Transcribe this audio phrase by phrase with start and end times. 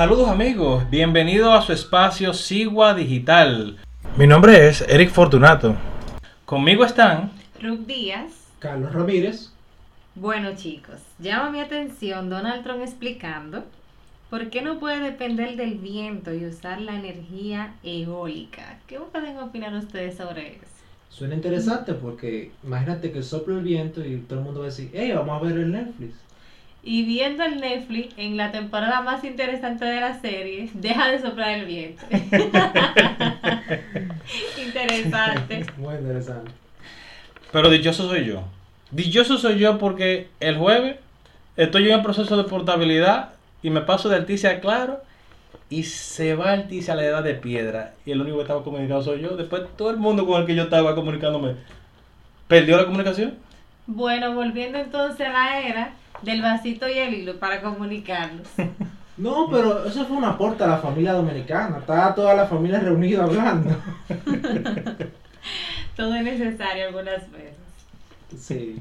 [0.00, 3.76] Saludos amigos, bienvenido a su espacio Sigua Digital.
[4.16, 5.76] Mi nombre es Eric Fortunato.
[6.46, 8.32] Conmigo están Ruth Díaz.
[8.60, 9.52] Carlos Ramírez.
[10.14, 13.66] Bueno chicos, llama mi atención Donald Trump explicando
[14.30, 18.78] por qué no puede depender del viento y usar la energía eólica.
[18.86, 20.64] ¿Qué pueden opinar ustedes sobre eso?
[21.10, 24.90] Suena interesante porque imagínate que sopla el viento y todo el mundo va a decir,
[24.94, 26.14] hey, vamos a ver el Netflix.
[26.82, 31.50] Y viendo el Netflix en la temporada más interesante de la serie, deja de soplar
[31.50, 32.02] el viento.
[34.64, 35.66] interesante.
[35.76, 36.52] Muy interesante.
[37.52, 38.44] Pero dichoso soy yo.
[38.90, 40.96] Dichoso soy yo porque el jueves
[41.56, 45.02] estoy en el proceso de portabilidad y me paso de Alticia a Claro
[45.68, 47.92] y se va Alticia a la edad de piedra.
[48.06, 49.36] Y el único que estaba comunicado soy yo.
[49.36, 51.56] Después todo el mundo con el que yo estaba comunicándome
[52.48, 53.34] perdió la comunicación.
[53.86, 55.92] Bueno, volviendo entonces a la era
[56.22, 58.48] del vasito y el hilo para comunicarnos.
[59.16, 61.76] No, pero eso fue un aporte a la familia dominicana.
[61.76, 63.76] Estaba toda la familia reunida hablando.
[65.94, 67.58] Todo es necesario algunas veces.
[68.38, 68.80] Sí.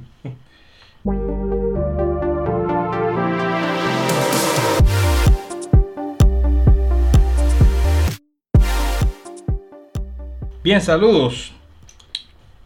[10.64, 11.52] Bien, saludos.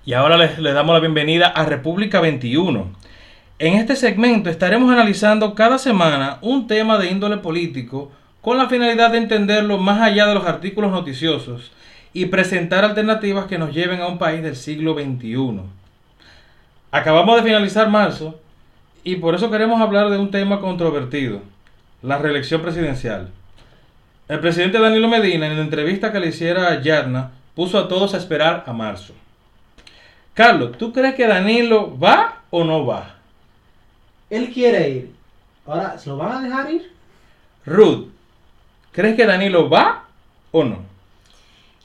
[0.06, 3.04] Y ahora les, les damos la bienvenida a República 21.
[3.60, 9.12] En este segmento estaremos analizando cada semana un tema de índole político con la finalidad
[9.12, 11.72] de entenderlo más allá de los artículos noticiosos
[12.14, 15.62] y presentar alternativas que nos lleven a un país del siglo XXI.
[16.92, 18.40] Acabamos de finalizar marzo
[19.04, 21.42] y por eso queremos hablar de un tema controvertido,
[22.02, 23.30] la reelección presidencial.
[24.28, 28.16] El presidente Danilo Medina, en la entrevista que le hiciera a Yarna, puso a todos
[28.16, 29.14] a esperar a marzo.
[30.34, 33.13] Carlos, ¿tú crees que Danilo va o no va?
[34.34, 35.16] Él quiere ir.
[35.66, 36.92] Ahora, ¿se lo van a dejar ir?
[37.66, 38.08] Ruth,
[38.92, 40.08] ¿crees que Danilo va
[40.52, 40.80] o no?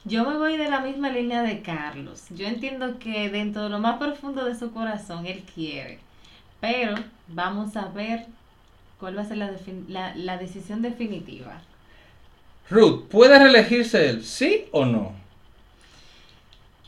[0.05, 2.25] Yo me voy de la misma línea de Carlos.
[2.31, 5.99] Yo entiendo que dentro de lo más profundo de su corazón él quiere.
[6.59, 6.95] Pero
[7.27, 8.25] vamos a ver
[8.99, 11.61] cuál va a ser la, defin- la- la decisión definitiva.
[12.69, 15.13] Ruth, ¿puede reelegirse él, sí o no?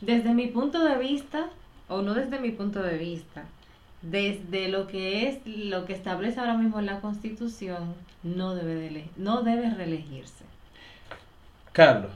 [0.00, 1.46] Desde mi punto de vista,
[1.88, 3.44] o no desde mi punto de vista,
[4.02, 9.42] desde lo que es lo que establece ahora mismo la Constitución, no debe, de no
[9.42, 10.44] debe reelegirse.
[11.72, 12.10] Carlos,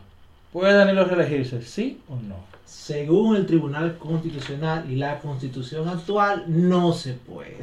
[0.53, 2.37] ¿puede Danilo reelegirse, sí o no?
[2.65, 7.59] Según el Tribunal Constitucional y la Constitución actual, no se puede.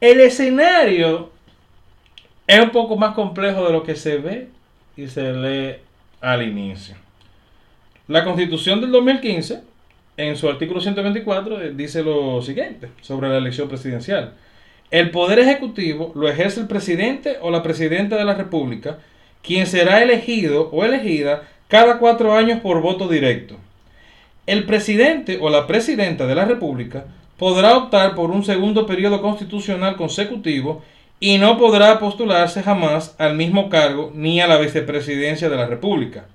[0.00, 1.30] El escenario
[2.46, 4.50] es un poco más complejo de lo que se ve
[4.96, 5.76] y se lee
[6.20, 6.96] al inicio.
[8.08, 9.62] La Constitución del 2015,
[10.16, 14.34] en su artículo 124, eh, dice lo siguiente sobre la elección presidencial.
[14.90, 18.98] El poder ejecutivo lo ejerce el presidente o la presidenta de la República,
[19.42, 23.56] quien será elegido o elegida cada cuatro años por voto directo.
[24.46, 27.06] El presidente o la presidenta de la República
[27.38, 30.82] podrá optar por un segundo periodo constitucional consecutivo
[31.18, 36.26] y no podrá postularse jamás al mismo cargo ni a la vicepresidencia de la República.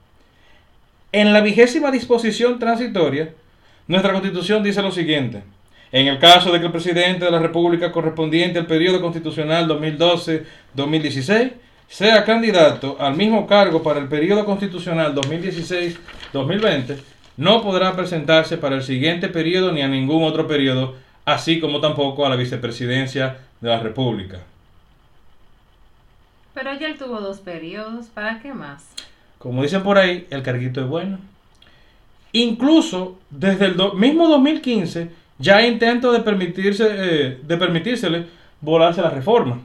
[1.11, 3.33] En la vigésima disposición transitoria,
[3.89, 5.43] nuestra Constitución dice lo siguiente.
[5.91, 11.53] En el caso de que el presidente de la República correspondiente al periodo constitucional 2012-2016
[11.87, 16.99] sea candidato al mismo cargo para el periodo constitucional 2016-2020,
[17.37, 20.95] no podrá presentarse para el siguiente periodo ni a ningún otro periodo,
[21.25, 24.41] así como tampoco a la vicepresidencia de la República.
[26.53, 28.87] Pero ya él tuvo dos periodos, ¿para qué más?
[29.39, 31.17] Como dicen por ahí, el carguito es bueno.
[32.33, 35.09] Incluso desde el mismo 2015
[35.39, 35.67] ya hay
[36.11, 38.25] de, permitirse, eh, de permitírsele
[38.61, 39.59] volarse la reforma.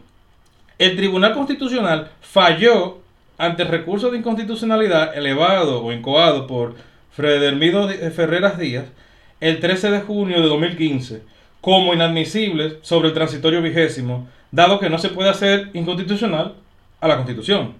[0.78, 2.98] El Tribunal Constitucional falló
[3.38, 6.74] ante el recurso de inconstitucionalidad elevado o incoado por
[7.12, 8.86] Fredermido Di- Ferreras Díaz
[9.40, 11.22] el 13 de junio de 2015
[11.60, 16.54] como inadmisible sobre el transitorio vigésimo, dado que no se puede hacer inconstitucional
[17.00, 17.74] a la Constitución.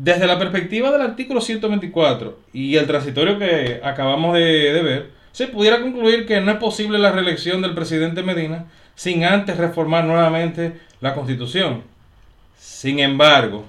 [0.00, 5.80] Desde la perspectiva del artículo 124 y el transitorio que acabamos de, ver, se pudiera
[5.80, 11.14] concluir que no es posible la reelección del presidente Medina sin antes reformar nuevamente la
[11.14, 11.82] Constitución.
[12.56, 13.64] Sin embargo,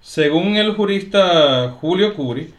[0.00, 2.54] según el jurista Julio Curi,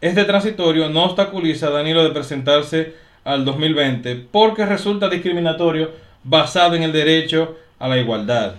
[0.00, 5.90] este transitorio no obstaculiza a Danilo de presentarse al 2020 porque resulta discriminatorio
[6.24, 8.54] basado en el derecho a la igualdad.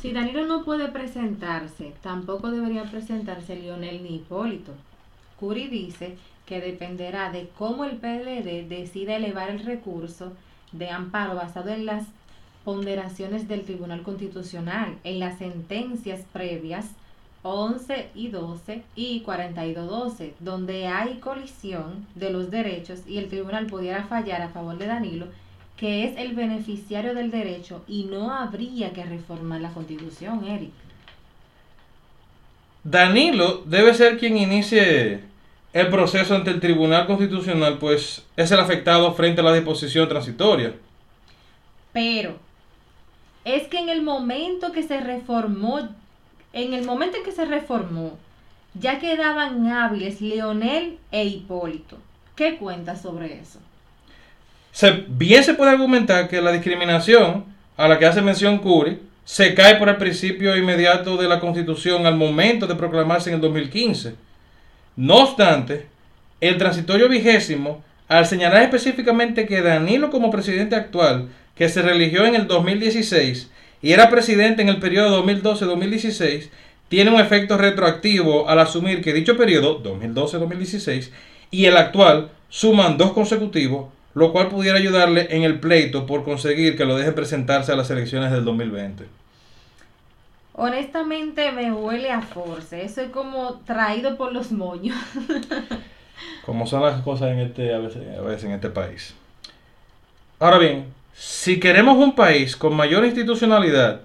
[0.00, 4.72] Si Danilo no puede presentarse, tampoco debería presentarse Lionel ni Hipólito.
[5.40, 6.16] Curi dice
[6.46, 10.32] que dependerá de cómo el PLD decida elevar el recurso
[10.70, 12.06] de amparo basado en las
[12.64, 16.90] ponderaciones del Tribunal Constitucional en las sentencias previas
[17.42, 24.04] 11 y 12 y 42-12, donde hay colisión de los derechos y el tribunal pudiera
[24.04, 25.26] fallar a favor de Danilo,
[25.78, 30.72] que es el beneficiario del derecho y no habría que reformar la constitución, Eric.
[32.82, 35.20] Danilo debe ser quien inicie
[35.72, 40.74] el proceso ante el Tribunal Constitucional, pues es el afectado frente a la disposición transitoria.
[41.92, 42.36] Pero
[43.44, 45.88] es que en el momento que se reformó,
[46.52, 48.18] en el momento en que se reformó,
[48.74, 51.98] ya quedaban hábiles Leonel e Hipólito.
[52.34, 53.60] ¿Qué cuentas sobre eso?
[54.72, 57.44] Se, bien se puede argumentar que la discriminación
[57.76, 62.06] a la que hace mención Curi se cae por el principio inmediato de la Constitución
[62.06, 64.14] al momento de proclamarse en el 2015.
[64.96, 65.86] No obstante,
[66.40, 72.36] el transitorio vigésimo, al señalar específicamente que Danilo como presidente actual, que se religió en
[72.36, 73.50] el 2016
[73.82, 76.48] y era presidente en el periodo 2012-2016,
[76.88, 81.10] tiene un efecto retroactivo al asumir que dicho periodo, 2012-2016,
[81.50, 86.76] y el actual suman dos consecutivos, lo cual pudiera ayudarle en el pleito por conseguir
[86.76, 89.04] que lo deje presentarse a las elecciones del 2020.
[90.54, 94.96] Honestamente me huele a force, eso es como traído por los moños.
[96.44, 99.14] Como son las cosas en este, a veces, a veces en este país.
[100.40, 104.00] Ahora bien, si queremos un país con mayor institucionalidad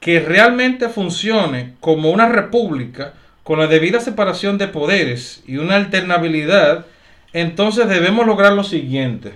[0.00, 6.86] que realmente funcione como una república con la debida separación de poderes y una alternabilidad,
[7.36, 9.34] entonces debemos lograr lo siguiente.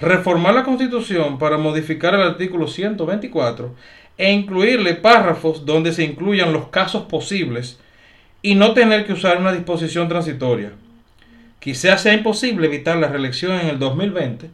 [0.00, 3.74] Reformar la constitución para modificar el artículo 124
[4.16, 7.80] e incluirle párrafos donde se incluyan los casos posibles
[8.40, 10.74] y no tener que usar una disposición transitoria.
[11.58, 14.50] Quizás sea imposible evitar la reelección en el 2020,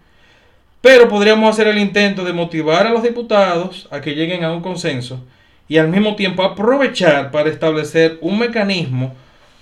[0.80, 4.62] pero podríamos hacer el intento de motivar a los diputados a que lleguen a un
[4.62, 5.22] consenso
[5.68, 9.14] y al mismo tiempo aprovechar para establecer un mecanismo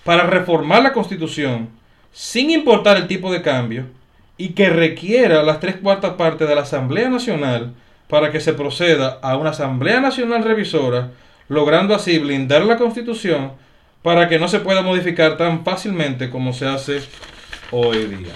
[0.05, 1.78] para reformar la constitución
[2.13, 3.87] sin importar el tipo de cambio
[4.37, 7.75] y que requiera las tres cuartas partes de la Asamblea Nacional
[8.09, 11.11] para que se proceda a una Asamblea Nacional Revisora,
[11.49, 13.53] logrando así blindar la Constitución
[14.03, 17.01] para que no se pueda modificar tan fácilmente como se hace
[17.71, 18.33] hoy día.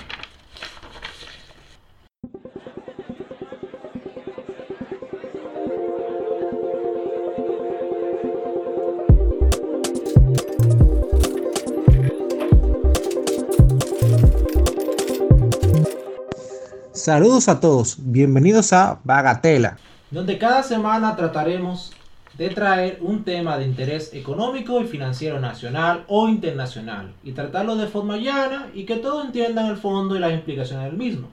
[17.03, 19.77] Saludos a todos, bienvenidos a Bagatela,
[20.13, 21.91] donde cada semana trataremos
[22.39, 27.89] de traer un tema de interés económico y financiero nacional o internacional y tratarlo de
[27.89, 31.27] forma llana y que todos entiendan el fondo y las implicaciones del mismo.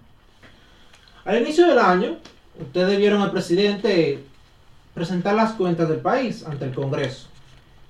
[1.23, 2.17] Al inicio del año,
[2.59, 4.23] ustedes vieron al presidente
[4.95, 7.27] presentar las cuentas del país ante el Congreso,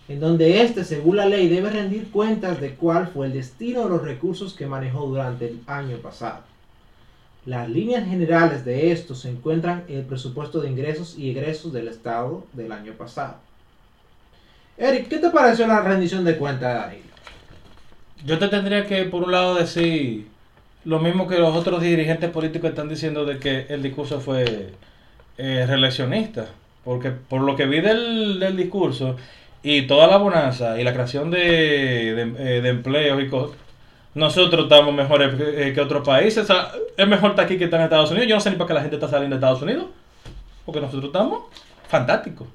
[0.10, 3.90] en donde éste, según la ley, debe rendir cuentas de cuál fue el destino de
[3.90, 6.59] los recursos que manejó durante el año pasado.
[7.50, 11.88] Las líneas generales de esto se encuentran en el presupuesto de ingresos y egresos del
[11.88, 13.38] Estado del año pasado.
[14.78, 17.02] Eric, ¿qué te pareció la rendición de cuentas de
[18.24, 20.28] Yo te tendría que, por un lado, decir
[20.86, 24.70] lo mismo que los otros dirigentes políticos están diciendo de que el discurso fue
[25.40, 26.50] eh, reeleccionista.
[26.86, 29.16] Porque por lo que vi del, del, discurso
[29.64, 32.22] y toda la bonanza y la creación de, de,
[32.58, 33.58] eh, de empleos y cosas
[34.20, 36.44] nosotros estamos mejores que, que, otros países.
[36.44, 38.28] O sea, es mejor estar aquí que estar en Estados Unidos.
[38.28, 39.86] Yo no sé ni para qué la gente está saliendo de Estados Unidos.
[40.66, 41.44] Porque nosotros estamos
[41.88, 42.48] fantásticos.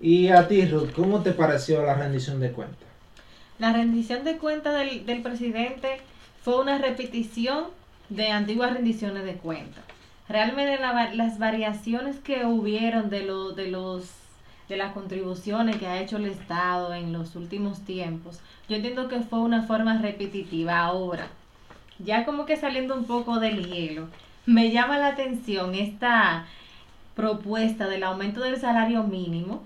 [0.00, 2.88] Y a ti, Ruth, ¿cómo te pareció la rendición de cuentas?
[3.58, 6.00] La rendición de cuentas del, del presidente
[6.42, 7.64] fue una repetición
[8.08, 9.84] de antiguas rendiciones de cuentas.
[10.28, 14.04] Realmente la, las variaciones que hubieron de, lo, de los
[14.70, 19.20] de las contribuciones que ha hecho el Estado en los últimos tiempos, yo entiendo que
[19.20, 20.78] fue una forma repetitiva.
[20.78, 21.26] Ahora,
[21.98, 24.06] ya como que saliendo un poco del hielo,
[24.46, 26.46] me llama la atención esta
[27.16, 29.64] propuesta del aumento del salario mínimo,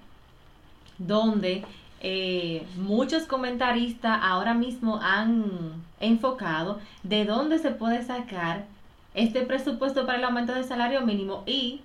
[0.96, 1.64] donde
[2.00, 8.64] eh, muchos comentaristas ahora mismo han enfocado de dónde se puede sacar
[9.12, 11.82] este presupuesto para el aumento del salario mínimo y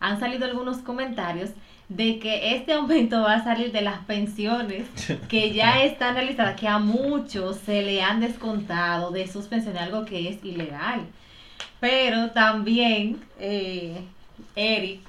[0.00, 1.50] han salido algunos comentarios
[1.88, 4.88] de que este aumento va a salir de las pensiones
[5.28, 10.04] que ya están realizadas, que a muchos se le han descontado de sus pensiones, algo
[10.04, 11.02] que es ilegal.
[11.80, 14.00] Pero también, eh,
[14.56, 15.00] Eric,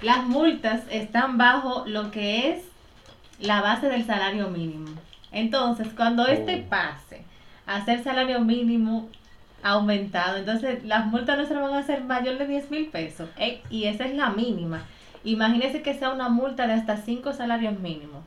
[0.00, 2.64] las multas están bajo lo que es
[3.38, 4.90] la base del salario mínimo.
[5.30, 7.22] Entonces, cuando este pase
[7.66, 9.08] a ser salario mínimo,
[9.62, 10.38] aumentado.
[10.38, 13.28] Entonces, las multas nuestras van a ser mayor de 10 mil pesos.
[13.70, 14.82] Y esa es la mínima.
[15.24, 18.22] Imagínese que sea una multa de hasta 5 salarios mínimos.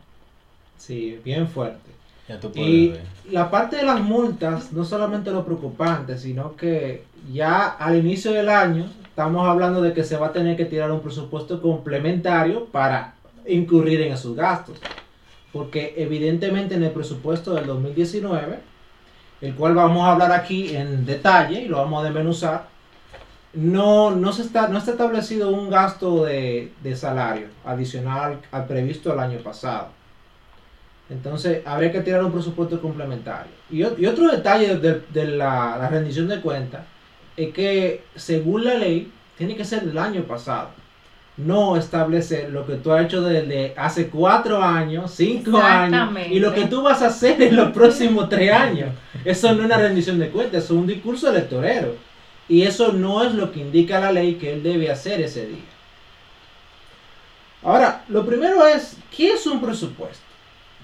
[0.78, 1.92] Sí, bien fuerte.
[2.28, 3.04] Ya tú puedes Y ver.
[3.32, 8.50] la parte de las multas, no solamente lo preocupante, sino que ya al inicio del
[8.50, 13.14] año estamos hablando de que se va a tener que tirar un presupuesto complementario para
[13.48, 14.78] incurrir en esos gastos.
[15.54, 18.60] Porque evidentemente en el presupuesto del 2019,
[19.42, 22.68] el cual vamos a hablar aquí en detalle y lo vamos a desmenuzar,
[23.56, 29.14] no, no, se está, no está establecido un gasto de, de salario adicional al previsto
[29.14, 29.90] el año pasado.
[31.10, 33.52] Entonces, habría que tirar un presupuesto complementario.
[33.70, 36.82] Y, y otro detalle de, de la, la rendición de cuentas
[37.38, 40.70] es que, según la ley, tiene que ser del año pasado.
[41.38, 46.54] No establecer lo que tú has hecho desde hace cuatro años, cinco años, y lo
[46.54, 48.92] que tú vas a hacer en los próximos tres años.
[49.26, 51.96] Eso no es una rendición de cuentas, eso es un discurso electorero.
[52.48, 55.75] Y eso no es lo que indica la ley que él debe hacer ese día.
[57.64, 60.24] Ahora, lo primero es, ¿qué es un presupuesto?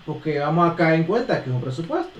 [0.06, 2.20] Porque vamos a caer en cuenta que es un presupuesto.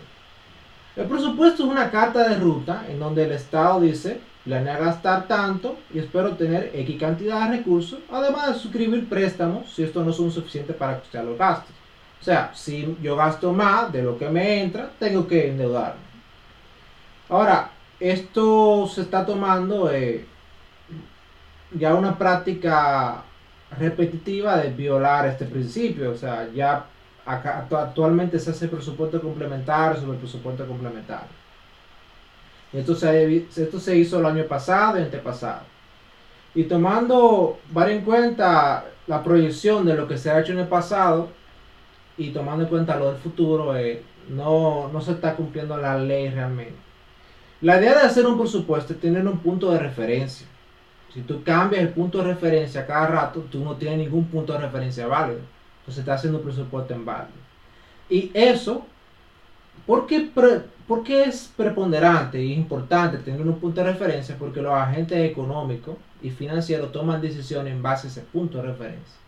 [0.96, 5.78] El presupuesto es una carta de ruta en donde el Estado dice, planea gastar tanto
[5.92, 10.32] y espero tener X cantidad de recursos, además de suscribir préstamos si estos no son
[10.32, 11.74] suficientes para costear los gastos.
[12.20, 16.02] O sea, si yo gasto más de lo que me entra, tengo que endeudarme.
[17.30, 17.72] Ahora,
[18.02, 20.26] esto se está tomando eh,
[21.72, 23.24] ya una práctica
[23.78, 26.12] repetitiva de violar este principio.
[26.12, 26.88] O sea, ya
[27.26, 31.28] actualmente se hace presupuesto complementario sobre presupuesto complementario.
[32.74, 35.62] Esto se, hizo el año pasado y antepasado.
[36.56, 40.68] Y tomando var en cuenta la proyección de lo que se ha hecho en el
[40.68, 41.30] pasado
[42.18, 46.30] y tomando en cuenta lo del futuro, eh, no, no se está cumpliendo la ley
[46.30, 46.91] realmente.
[47.62, 50.48] La idea de hacer un presupuesto es tener un punto de referencia.
[51.14, 54.60] Si tú cambias el punto de referencia cada rato, tú no tienes ningún punto de
[54.60, 55.42] referencia válido.
[55.82, 57.38] Entonces estás haciendo un presupuesto en válido.
[58.10, 58.84] Y eso,
[59.86, 60.28] ¿por qué,
[60.88, 64.36] por qué es preponderante y importante tener un punto de referencia?
[64.40, 69.20] Porque los agentes económicos y financieros toman decisiones en base a ese punto de referencia.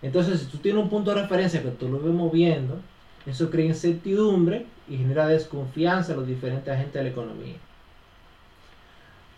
[0.00, 2.80] Entonces, si tú tienes un punto de referencia que tú lo ves moviendo,
[3.28, 7.56] eso crea incertidumbre y genera desconfianza en los diferentes agentes de la economía.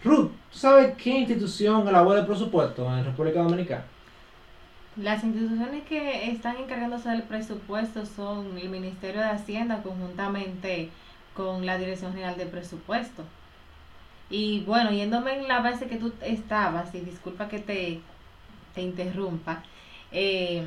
[0.02, 3.84] Ruth, ¿tú sabes qué institución elabora el presupuesto en República Dominicana?
[4.96, 10.90] Las instituciones que están encargándose del presupuesto son el Ministerio de Hacienda conjuntamente
[11.34, 13.24] con la Dirección General de Presupuesto.
[14.30, 18.00] Y bueno, yéndome en la base que tú estabas, y disculpa que te,
[18.74, 19.62] te interrumpa,
[20.12, 20.64] eh,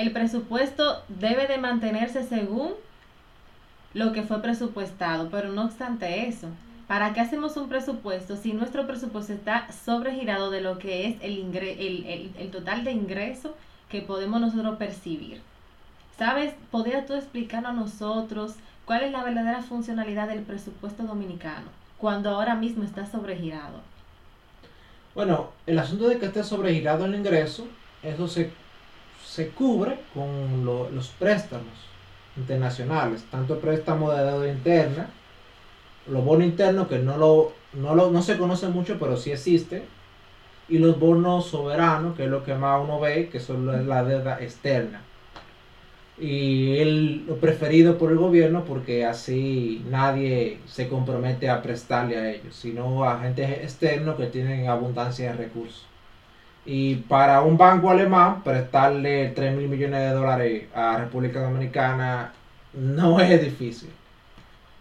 [0.00, 2.72] el presupuesto debe de mantenerse según
[3.92, 6.48] lo que fue presupuestado, pero no obstante eso,
[6.88, 11.54] ¿para qué hacemos un presupuesto si nuestro presupuesto está sobregirado de lo que es el,
[11.54, 13.54] el, el total de ingreso
[13.90, 15.42] que podemos nosotros percibir?
[16.16, 16.54] ¿Sabes?
[16.70, 18.54] ¿Podrías tú explicarnos a nosotros
[18.86, 23.80] cuál es la verdadera funcionalidad del presupuesto dominicano cuando ahora mismo está sobregirado?
[25.14, 27.66] Bueno, el asunto de que esté sobregirado el ingreso,
[28.02, 28.50] eso se,
[29.40, 31.76] se cubre con lo- los préstamos
[32.36, 35.06] internacionales, tanto préstamos de deuda interna,
[36.04, 39.96] los bonos internos que no, lo, no, lo, no se conoce mucho, pero sí existe,
[40.68, 44.42] y los bonos soberanos, que es lo que más uno ve, que son la deuda
[44.42, 45.12] externa.
[46.16, 52.30] Y el, lo preferido por el gobierno porque así nadie se compromete a prestarle a
[52.30, 55.89] ellos, sino a agentes externos que tienen abundancia de recursos.
[56.64, 62.32] Y para un banco alemán, prestarle 3 mil millones de dólares a República Dominicana
[62.72, 63.90] no es difícil.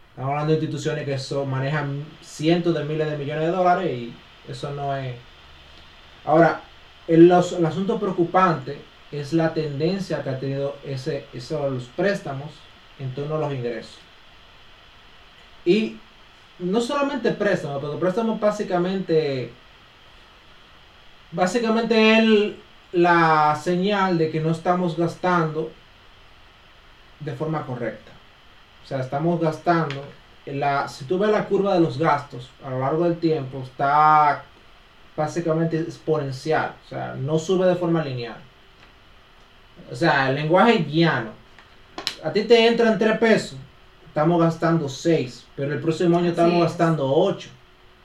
[0.09, 4.13] Estamos hablando de instituciones que manejan cientos de miles de millones de dólares y
[4.49, 5.15] eso no es...
[6.25, 6.61] Ahora,
[7.07, 8.77] el, asunto preocupante
[9.11, 12.51] es la tendencia que ha tenido ese, esos préstamos
[12.99, 13.97] en torno a los ingresos.
[15.65, 15.97] Y
[16.59, 19.51] no solamente préstamos, pero préstamos básicamente,
[21.31, 22.53] básicamente es
[22.91, 25.71] la señal de que no estamos gastando
[27.19, 28.11] de forma correcta.
[28.83, 30.03] O sea, estamos gastando,
[30.45, 33.61] en la, si tú ves la curva de los gastos a lo largo del tiempo,
[33.63, 34.43] está
[35.15, 38.37] básicamente exponencial, o sea, no sube de forma lineal.
[39.91, 41.31] O sea, el lenguaje llano.
[42.23, 43.57] A ti te entran 3 pesos,
[44.07, 46.61] estamos gastando 6, pero el próximo año estamos es.
[46.61, 47.49] gastando 8.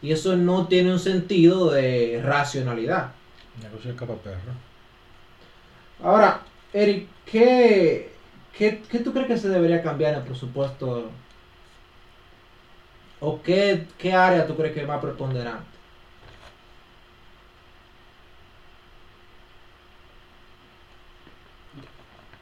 [0.05, 3.13] Y eso no tiene un sentido de racionalidad.
[3.63, 4.53] Negocio de capa perro.
[6.03, 6.43] Ahora,
[6.75, 8.13] Eric, ¿qué,
[8.57, 11.11] qué, qué tú crees que se debería cambiar en el presupuesto
[13.21, 15.65] ¿O qué, qué área tú crees que es más preponderante?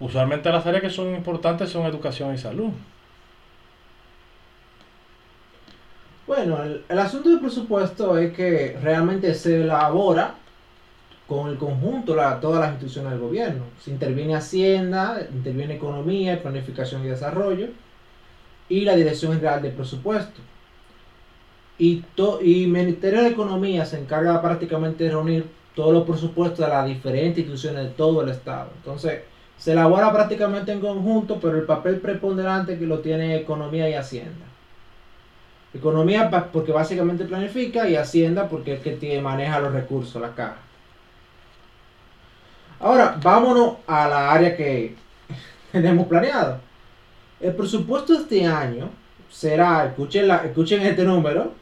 [0.01, 2.73] Usualmente las áreas que son importantes son educación y salud.
[6.27, 10.37] Bueno, el, asunto del presupuesto es que realmente se elabora
[11.27, 13.65] con el conjunto, la, todas las instituciones del gobierno.
[13.81, 17.69] Se interviene Hacienda, interviene Economía, Planificación y Desarrollo
[18.69, 20.41] y la Dirección General de Presupuesto.
[21.79, 26.69] Y, to, y Ministerio de Economía se encarga prácticamente de reunir todos los presupuestos de
[26.69, 28.71] las diferentes instituciones de todo el Estado.
[28.77, 29.23] Entonces,
[29.57, 34.52] se elabora prácticamente en conjunto, pero el papel preponderante que lo tiene Economía y Hacienda.
[35.75, 40.59] Economía porque básicamente planifica y Hacienda porque es que maneja los recursos, la caja.
[42.79, 44.95] Ahora, vámonos a la área que
[45.73, 46.61] tenemos planeado.
[47.41, 48.91] El presupuesto de este año
[49.31, 51.55] será, escuchen, escuchen este número,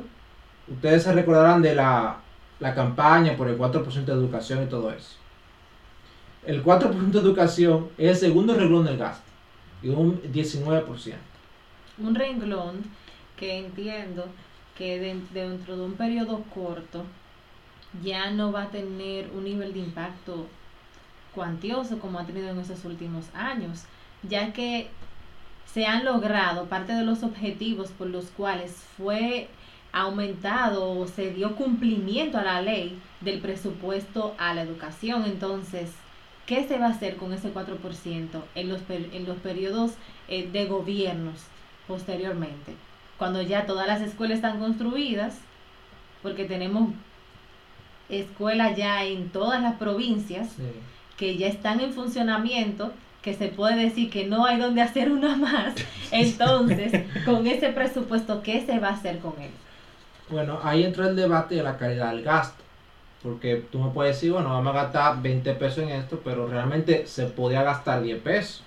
[0.67, 2.17] ustedes se recordarán de la,
[2.59, 5.15] la campaña por el 4% de educación y todo eso.
[6.45, 9.25] El 4% de educación es el segundo renglón del gasto
[9.81, 11.13] y un 19%.
[11.97, 12.83] Un renglón
[13.35, 14.27] que entiendo
[14.77, 17.03] que dentro de un periodo corto
[18.03, 20.47] ya no va a tener un nivel de impacto
[21.33, 23.83] cuantioso como ha tenido en esos últimos años,
[24.23, 24.89] ya que
[25.65, 29.49] se han logrado parte de los objetivos por los cuales fue
[29.91, 35.25] aumentado o se dio cumplimiento a la ley del presupuesto a la educación.
[35.25, 35.91] Entonces,
[36.45, 39.93] ¿qué se va a hacer con ese 4% en los, en los periodos
[40.27, 41.41] eh, de gobiernos
[41.87, 42.75] posteriormente?
[43.17, 45.37] Cuando ya todas las escuelas están construidas,
[46.21, 46.91] porque tenemos
[48.09, 50.49] escuelas ya en todas las provincias
[51.17, 55.35] que ya están en funcionamiento, que se puede decir que no hay donde hacer una
[55.35, 55.73] más.
[56.11, 59.51] Entonces, con ese presupuesto, ¿qué se va a hacer con él?
[60.29, 62.63] Bueno, ahí entra el debate de la calidad del gasto.
[63.23, 67.07] Porque tú me puedes decir, bueno, vamos a gastar 20 pesos en esto, pero realmente
[67.07, 68.63] se podía gastar 10 pesos.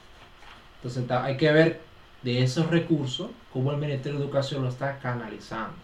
[0.77, 1.81] Entonces hay que ver
[2.23, 5.75] de esos recursos, cómo el Ministerio de Educación lo está canalizando.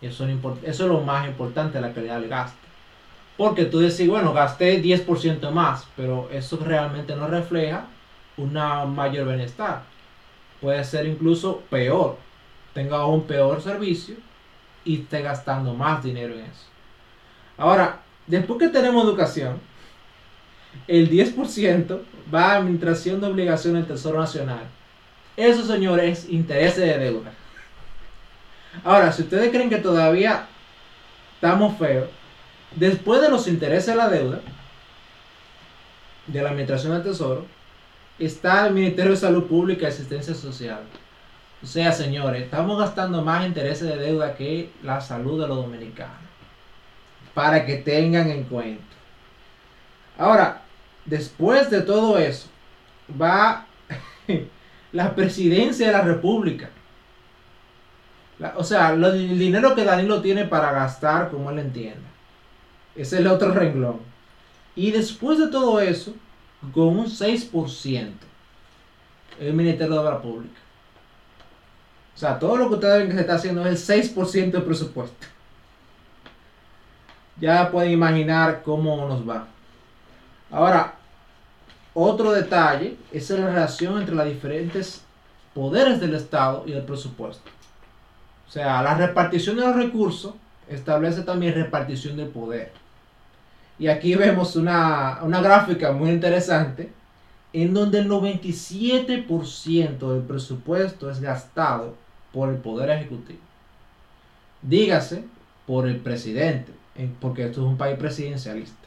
[0.00, 2.58] Eso, es lo más importante, la calidad del gasto.
[3.36, 7.86] Porque tú decís, bueno, gasté 10% más, pero eso realmente no refleja
[8.36, 8.52] un
[8.94, 9.82] mayor bienestar.
[10.60, 12.18] Puede ser incluso peor.
[12.74, 14.16] Tenga un peor servicio
[14.84, 16.66] y esté gastando más dinero en eso.
[17.58, 19.60] Ahora, después que tenemos educación,
[20.86, 22.00] el 10%
[22.34, 24.66] va a administración de obligaciones del Tesoro Nacional
[25.36, 27.32] eso, señores, intereses de deuda.
[28.84, 30.46] Ahora, si ustedes creen que todavía
[31.34, 32.08] estamos feos,
[32.74, 34.40] después de los intereses de la deuda,
[36.26, 37.46] de la Administración del Tesoro,
[38.18, 40.80] está el Ministerio de Salud Pública y Asistencia Social.
[41.62, 46.14] O sea, señores, estamos gastando más intereses de deuda que la salud de los dominicanos.
[47.34, 48.84] Para que tengan en cuenta.
[50.18, 50.62] Ahora,
[51.04, 52.48] después de todo eso,
[53.20, 53.66] va
[54.96, 56.70] la presidencia de la república.
[58.56, 62.08] o sea, el dinero que Danilo tiene para gastar como él entienda.
[62.94, 64.00] es el otro renglón.
[64.74, 66.14] Y después de todo eso,
[66.72, 68.10] con un 6%,
[69.38, 70.60] el Ministerio de Obra Pública.
[72.14, 74.62] O sea, todo lo que ustedes ven que se está haciendo es el 6% del
[74.62, 75.26] presupuesto.
[77.38, 79.46] Ya pueden imaginar cómo nos va.
[80.50, 80.94] Ahora,
[81.98, 85.00] otro detalle es la relación entre los diferentes
[85.54, 87.50] poderes del Estado y el presupuesto.
[88.46, 90.34] O sea, la repartición de los recursos
[90.68, 92.70] establece también repartición del poder.
[93.78, 96.92] Y aquí vemos una, una gráfica muy interesante
[97.54, 101.94] en donde el 97% del presupuesto es gastado
[102.30, 103.40] por el Poder Ejecutivo.
[104.60, 105.24] Dígase
[105.66, 106.72] por el presidente,
[107.20, 108.85] porque esto es un país presidencialista.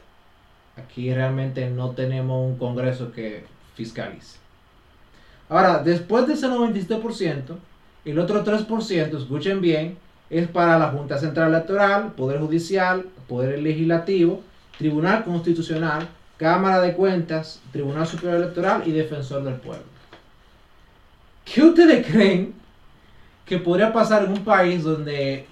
[0.76, 4.38] Aquí realmente no tenemos un Congreso que fiscalice.
[5.48, 7.56] Ahora, después de ese 97%,
[8.04, 9.98] el otro 3%, escuchen bien,
[10.30, 14.42] es para la Junta Central Electoral, Poder Judicial, Poder Legislativo,
[14.78, 19.84] Tribunal Constitucional, Cámara de Cuentas, Tribunal Superior Electoral y Defensor del Pueblo.
[21.44, 22.54] ¿Qué ustedes creen
[23.44, 25.46] que podría pasar en un país donde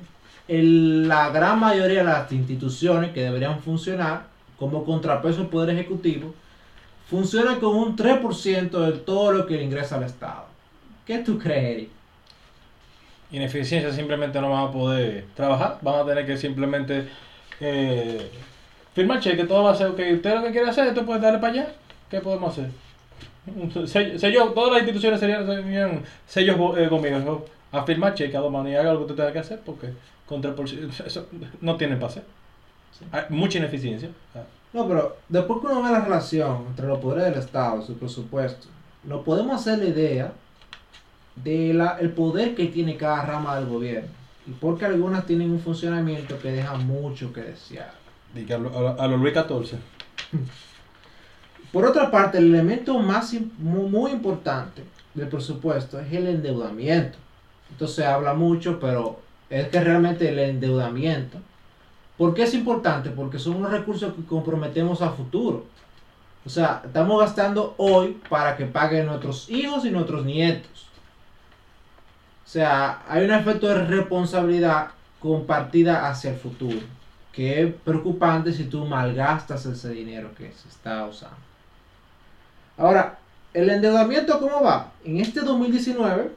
[0.47, 6.35] la gran mayoría de las instituciones que deberían funcionar como contrapeso al Poder Ejecutivo
[7.09, 10.45] funcionan con un 3% de todo lo que ingresa al Estado?
[11.07, 11.89] ¿Qué tú crees,
[13.31, 17.07] Ineficiencia, simplemente no vamos a poder trabajar, vamos a tener que simplemente
[17.61, 18.31] eh,
[18.95, 21.39] firmar cheque, todo va a ser, ok, usted lo que quiere hacer, esto puede darle
[21.39, 21.69] para allá,
[22.11, 22.71] ¿qué podemos hacer?
[24.19, 28.99] Sello, todas las instituciones serían, sellos eh, conmigo, a firmar cheque a y haga lo
[28.99, 29.89] que usted tenga que hacer porque
[30.27, 30.55] contra
[31.07, 31.27] eso
[31.61, 32.13] no tienen para
[33.13, 34.11] Hay mucha ineficiencia.
[34.73, 38.69] No, pero después que uno ve la relación entre los poderes del Estado, su presupuesto,
[39.05, 40.33] no podemos hacer la idea
[41.37, 44.11] del el poder que tiene cada rama del gobierno.
[44.47, 47.93] Y porque algunas tienen un funcionamiento que deja mucho que desear.
[48.99, 49.79] a los Luis XIV.
[51.73, 57.19] Por otra parte, el elemento más muy, importante del presupuesto es el endeudamiento.
[57.71, 59.21] Entonces se habla mucho, pero
[59.51, 61.39] es que realmente el endeudamiento.
[62.19, 63.11] ¿Por qué es importante?
[63.11, 65.65] Porque son unos recursos que comprometemos a futuro.
[66.45, 70.89] O sea, estamos gastando hoy para que paguen nuestros hijos y nuestros nietos.
[72.45, 74.89] O sea, hay un efecto de responsabilidad
[75.21, 76.81] compartida hacia el futuro,
[77.33, 81.37] que es preocupante si tú malgastas ese dinero que se está usando.
[82.77, 83.19] Ahora,
[83.55, 84.93] el endeudamiento, ¿cómo va?
[85.05, 86.33] En este 2019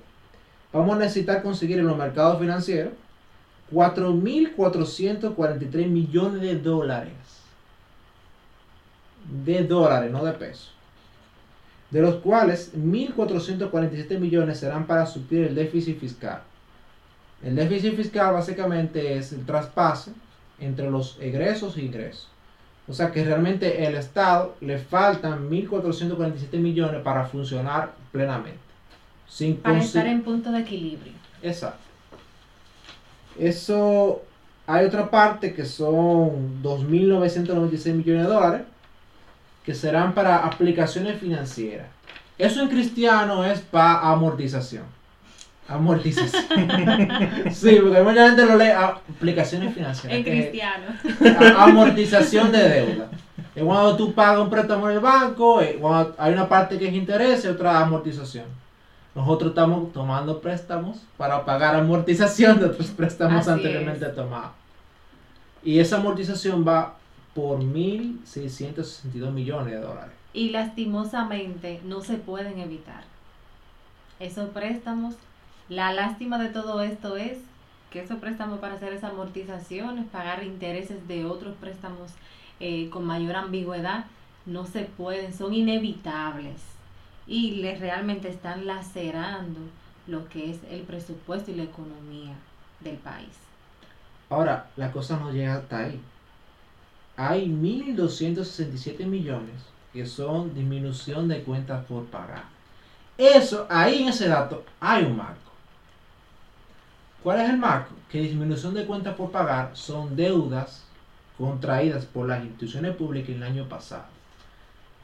[0.74, 2.94] vamos a necesitar conseguir en los mercados financieros
[3.72, 7.14] 4.443 millones de dólares.
[9.44, 10.74] De dólares, no de pesos
[11.92, 16.42] de los cuales 1.447 millones serán para suplir el déficit fiscal.
[17.44, 20.14] El déficit fiscal básicamente es el traspase
[20.60, 22.30] entre los egresos e ingresos.
[22.88, 28.60] O sea que realmente el Estado le faltan 1.447 millones para funcionar plenamente.
[29.28, 31.14] Sin para estar en punto de equilibrio.
[31.42, 31.91] Exacto.
[33.42, 34.22] Eso,
[34.68, 38.62] hay otra parte que son 2.996 millones de dólares
[39.66, 41.88] que serán para aplicaciones financieras.
[42.38, 44.84] Eso en cristiano es para amortización.
[45.68, 46.44] Amortización.
[47.52, 50.20] sí, porque mucha gente lo lee aplicaciones financieras.
[50.20, 50.86] En cristiano.
[51.58, 53.10] amortización de deuda.
[53.56, 57.44] Es cuando tú pagas un préstamo en el banco, hay una parte que es interés
[57.46, 58.46] y otra amortización.
[59.14, 64.52] Nosotros estamos tomando préstamos para pagar amortización de otros préstamos anteriormente tomados.
[65.64, 66.96] Y esa amortización va
[67.36, 70.14] por 1.662 millones de dólares.
[70.34, 73.04] Y lastimosamente no se pueden evitar.
[74.20, 75.16] Esos préstamos,
[75.68, 77.38] la lástima de todo esto es
[77.90, 82.12] que esos préstamos para hacer esas amortizaciones, pagar intereses de otros préstamos
[82.62, 84.06] eh, con mayor ambigüedad,
[84.46, 86.62] no se pueden, son inevitables
[87.28, 89.60] y les realmente están lacerando
[90.08, 92.36] lo que es el presupuesto y la economía
[92.80, 93.38] del país.
[94.30, 96.00] Ahora, la cosa no llega hasta ahí
[97.16, 99.62] hay 1.267 millones
[99.94, 102.46] que son disminución de cuentas por pagar.
[103.18, 105.52] Eso, ahí en ese dato hay un marco.
[107.22, 107.94] ¿Cuál es el marco?
[108.10, 110.84] Que disminución de cuentas por pagar son deudas
[111.38, 114.06] contraídas por las instituciones públicas el año pasado.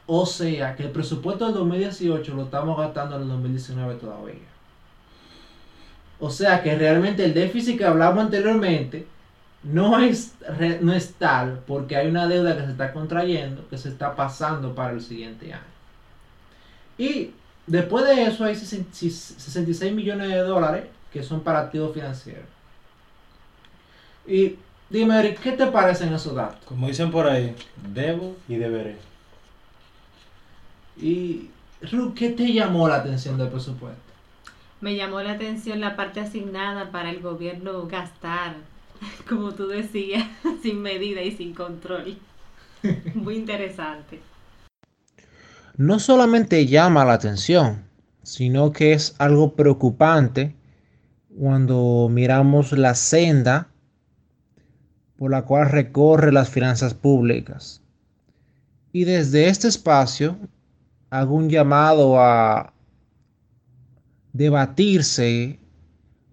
[0.08, 4.34] O sea, que el presupuesto del 2018 lo estamos gastando en el 2019 todavía.
[6.18, 9.06] O sea, que realmente el déficit que hablamos anteriormente
[9.62, 10.34] no es,
[10.80, 14.74] no es tal porque hay una deuda que se está contrayendo, que se está pasando
[14.74, 15.62] para el siguiente año.
[16.96, 17.32] Y
[17.66, 22.46] después de eso hay 66 millones de dólares que son para activos financieros.
[24.26, 24.56] Y
[24.90, 26.64] Dime, Eric, ¿qué te parecen esos datos?
[26.64, 27.54] Como dicen por ahí,
[27.92, 28.96] debo y deberé.
[31.00, 34.00] Y, Ru, ¿qué te llamó la atención del presupuesto?
[34.80, 38.56] Me llamó la atención la parte asignada para el gobierno gastar,
[39.28, 40.24] como tú decías,
[40.62, 42.18] sin medida y sin control.
[43.14, 44.20] Muy interesante.
[45.76, 47.84] No solamente llama la atención,
[48.24, 50.56] sino que es algo preocupante
[51.38, 53.68] cuando miramos la senda
[55.16, 57.80] por la cual recorre las finanzas públicas.
[58.92, 60.36] Y desde este espacio
[61.10, 62.72] hago un llamado a
[64.32, 65.58] debatirse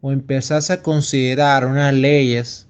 [0.02, 2.68] o empezarse a considerar unas leyes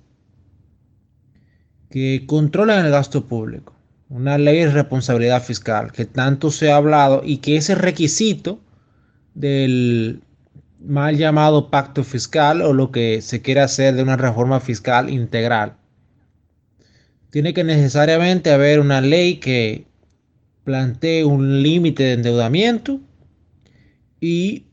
[1.90, 3.74] que controlen el gasto público.
[4.10, 8.60] Una ley de responsabilidad fiscal que tanto se ha hablado y que es el requisito
[9.34, 10.22] del
[10.80, 15.76] mal llamado pacto fiscal o lo que se quiere hacer de una reforma fiscal integral.
[17.32, 19.88] Tiene que necesariamente haber una ley que
[20.66, 23.00] plantee un límite de endeudamiento
[24.20, 24.66] y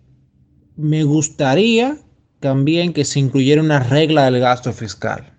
[0.74, 1.98] me gustaría
[2.40, 5.33] también que se incluyera una regla del gasto fiscal.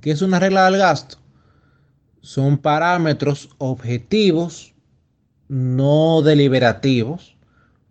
[0.00, 1.18] ¿Qué es una regla del gasto?
[2.22, 4.72] Son parámetros objetivos,
[5.48, 7.36] no deliberativos.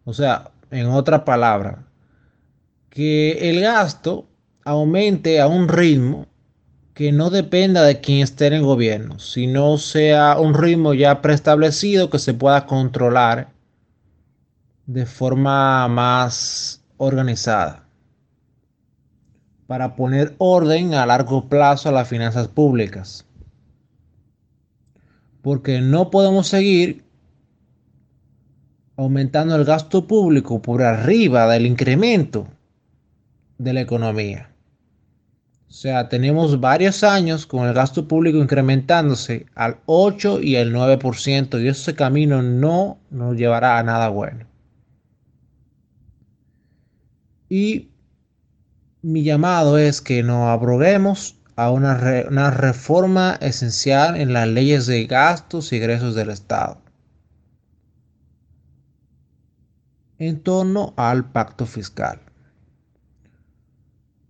[0.05, 1.85] O sea, en otra palabra,
[2.89, 4.27] que el gasto
[4.63, 6.30] aumente a un ritmo
[6.93, 12.09] que no dependa de quien esté en el gobierno, sino sea un ritmo ya preestablecido
[12.09, 13.49] que se pueda controlar
[14.85, 17.85] de forma más organizada
[19.67, 23.25] para poner orden a largo plazo a las finanzas públicas.
[25.41, 27.05] Porque no podemos seguir
[28.97, 32.47] aumentando el gasto público por arriba del incremento
[33.57, 34.50] de la economía.
[35.71, 41.63] O sea, tenemos varios años con el gasto público incrementándose al 8 y el 9%
[41.63, 44.45] y ese camino no nos llevará a nada bueno.
[47.47, 47.89] Y
[49.01, 55.05] mi llamado es que nos abroguemos a una, una reforma esencial en las leyes de
[55.05, 56.81] gastos y egresos del Estado
[60.19, 62.19] en torno al pacto fiscal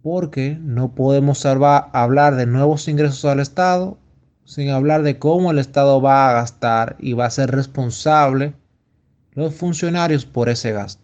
[0.04, 3.98] porque no podemos hablar de nuevos ingresos al Estado
[4.46, 8.54] sin hablar de cómo el Estado va a gastar y va a ser responsable
[9.34, 11.01] los funcionarios por ese gasto.